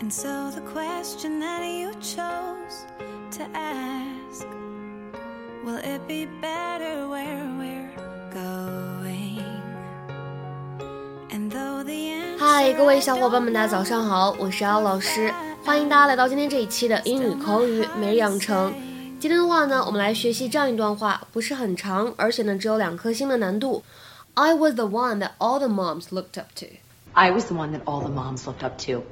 [0.00, 2.84] And so the question that you chose
[3.38, 4.44] to ask
[5.64, 7.88] Will it be better where we're
[8.32, 9.62] going?
[11.30, 15.32] And though the 嗨，各位小伙伴们，大家早上好，我是姚老师，
[15.64, 18.74] 欢迎大家来到今天这一期的英语口语每日养成。
[19.20, 23.84] 今天的话呢，我们来学习这样一段话，不是很长，而且呢只有两颗星的难度。
[24.34, 26.66] I was the one that all the moms looked up to.
[27.12, 29.04] I was the one that all the moms looked up to.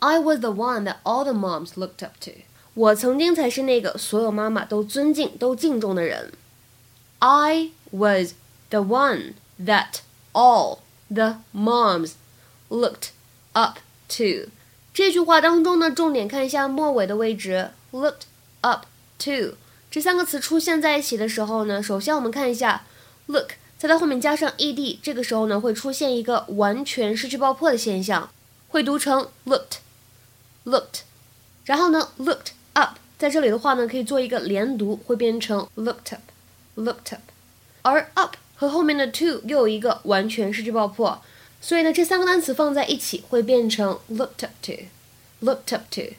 [0.00, 2.32] I was the one that all the moms looked up to.
[2.74, 6.32] 我曾经才是那个所有妈妈都尊敬、都敬重的人。
[7.18, 8.32] I was
[8.70, 10.00] the one that
[10.32, 10.78] all
[11.08, 12.12] the moms
[12.70, 13.10] looked
[13.52, 14.50] up to.
[14.94, 18.22] 这句话当中呢，重点看一下末尾的位置，looked
[18.62, 18.86] up
[19.18, 19.56] to
[19.90, 22.84] 这三个词出现在一起的时候呢，首先我们看一下
[23.26, 28.30] look，在它后面加上 ed，这个时候呢会出现一个完全失去爆破的现象，
[28.68, 29.78] 会读成 looked
[30.64, 31.00] looked，
[31.64, 37.22] 然后呢 looked up，在这里的话呢可以做一个连读，会变成 looked up，looked up，
[37.82, 41.22] 而 up 和后面的 to 又有一个完全失去爆破，
[41.60, 46.14] 所以呢这三个单词放在一起会变成 looked up to，looked up to。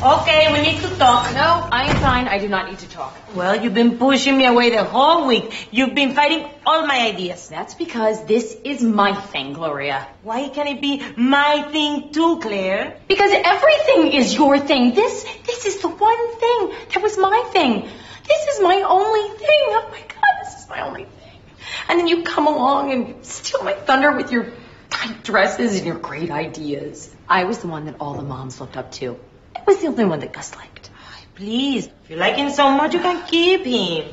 [0.00, 1.34] Okay, we need to talk.
[1.34, 2.28] No, I am fine.
[2.28, 3.16] I do not need to talk.
[3.34, 5.52] Well, you've been pushing me away the whole week.
[5.72, 7.48] You've been fighting all my ideas.
[7.48, 10.06] That's because this is my thing, Gloria.
[10.22, 12.96] Why can't it be my thing too, Claire?
[13.08, 14.94] Because everything is your thing.
[14.94, 17.82] This, this is the one thing that was my thing.
[17.82, 19.64] This is my only thing.
[19.80, 21.40] Oh my God, this is my only thing.
[21.88, 24.52] And then you come along and steal my thunder with your
[24.90, 27.12] tight dresses and your great ideas.
[27.28, 29.18] I was the one that all the moms looked up to
[29.67, 30.89] I was the only one that Gus liked.
[31.35, 34.05] Please, if you like him so much, you can keep him.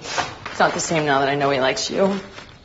[0.47, 2.19] It's not the same now that I know he likes you.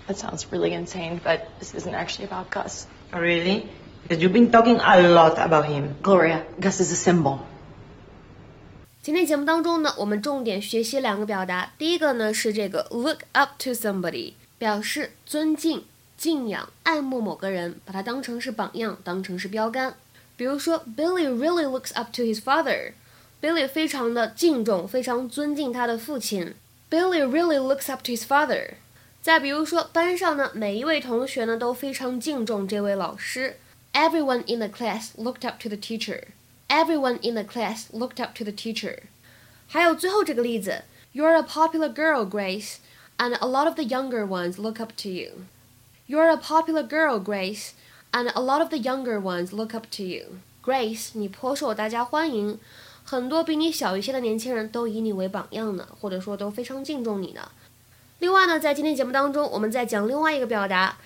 [0.07, 2.87] That sounds really insane, but this isn't actually about Gus.
[3.11, 3.67] Oh, really?
[4.03, 5.95] Because you've been talking a lot about him.
[6.01, 7.39] Gloria, Gus is a symbol.
[9.01, 11.71] 今天节目当中呢，我们重点学习两个表达。
[11.77, 15.83] 第一个呢是这个 look up to somebody，表示尊敬、
[16.17, 19.95] 敬仰、爱慕某个人，把它当成是榜样，当成是标杆。
[20.39, 26.55] 比如说，Billy really looks up to his father。Billy 非常的敬重，非常尊敬他的父亲。
[26.89, 28.75] Billy really looks up to his father。
[29.21, 33.57] 再比如说，班上呢每一位同学呢都非常敬重这位老师。
[33.93, 36.23] Everyone in the class looked up to the teacher.
[36.67, 38.99] Everyone in the class looked up to the teacher.
[39.67, 40.83] 还有最后这个例子，
[41.13, 42.75] You're a popular girl, Grace,
[43.17, 45.45] and a lot of the younger ones look up to you.
[46.07, 47.69] You're a popular girl, Grace
[48.11, 50.39] and a lot of the younger ones look up to you.
[50.63, 52.59] Grace，你颇受大家欢迎，
[53.03, 57.51] 很多比你小一些的年轻人都以你为榜样呢，或者说都非常敬重你呢。
[58.19, 60.97] 另外呢，在今天节目当中，我们再讲另外一个表达。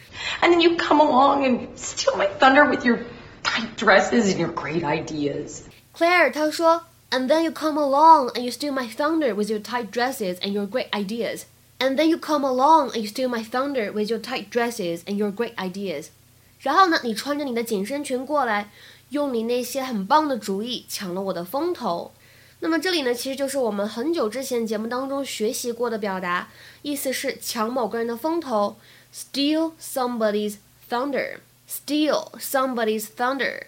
[0.42, 3.00] And then you come along and steal my thunder with your
[3.44, 5.64] tight dresses and your great ideas.
[5.94, 10.52] Claire，她说，And then you come along and you steal my thunder with your tight dresses and
[10.52, 11.46] your great ideas.
[11.80, 15.18] And then you come along and you steal my thunder with your tight dresses and
[15.18, 16.12] your great ideas.
[16.61, 18.71] 然后呢，你穿着你的紧身裙过来，
[19.11, 22.13] 用你那些很棒的主意抢了我的风头。
[22.61, 26.49] 那么这里呢，其实就是我们很久之前节目当中学习过的表达，
[26.83, 28.77] 意思是抢某个人的风头
[29.15, 30.57] ，steal somebody's
[30.89, 33.65] thunder，steal somebody's thunder，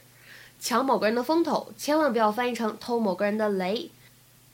[0.59, 3.91] 抢某个人的风头，千万不要翻译成偷某个人的雷。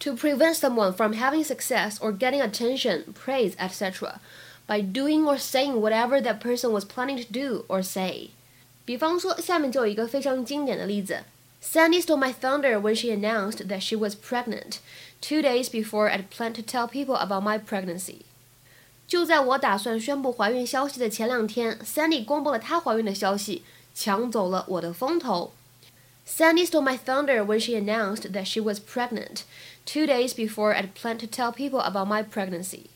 [0.00, 4.14] To prevent someone from having success or getting attention, praise, etc.
[4.71, 8.29] by doing or saying whatever that person was planning to do or say。
[8.85, 11.23] 比方说，下面就有一个非常经典的例子：
[11.61, 14.77] Sandy stole my thunder when she announced that she was pregnant
[15.19, 18.21] two days before I'd planned to tell people about my pregnancy。
[19.07, 23.63] 就在我打算宣布怀孕消息的前两天，Sandy 公布了她怀孕的消息，
[23.95, 25.53] 抢走了我的风头。
[26.27, 29.43] Sandy stole my thunder when she announced that she was pregnant
[29.85, 32.87] two days before I'd planned to tell people about my pregnancy。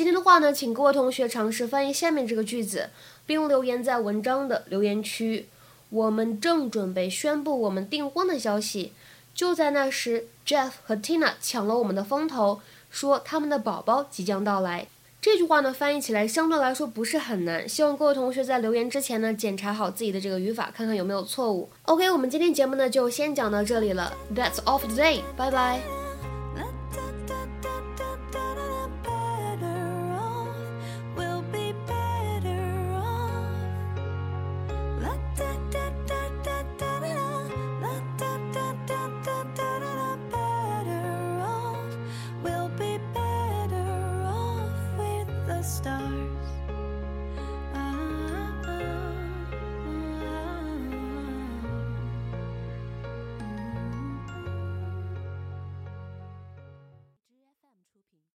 [0.00, 2.88] 今天的话呢，请各位同学尝试翻译下面这个句子，
[3.26, 5.46] 并留言在文章的留言区。
[5.90, 8.94] 我们正准备宣布我们订婚的消息，
[9.34, 14.86] 就在那时，Jeff 和 Tina 抢了我们的风头，说他们的宝宝即将到来。
[15.20, 17.68] 这句话呢，翻译起来相对来说不是很难。
[17.68, 21.68] 希望各位同学在留言之前呢，检查好自己的这个语法，看看有没有错误。
[21.82, 24.16] OK，我们今天节目呢就先讲到这里了。
[24.34, 25.99] That's all for today，拜拜。
[45.70, 45.99] Star